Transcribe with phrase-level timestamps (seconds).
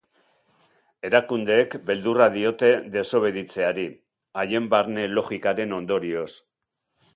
[1.09, 3.87] Erakundeek beldurra diote desobeditzeari,
[4.43, 6.29] haien barne logikaren ondorioz.